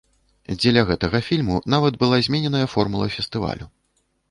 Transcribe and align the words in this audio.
Дзеля 0.61 0.83
гэтага 0.89 1.21
фільму 1.27 1.59
нават 1.75 2.01
была 2.05 2.17
змененая 2.31 2.65
формула 2.75 3.13
фестывалю. 3.19 3.71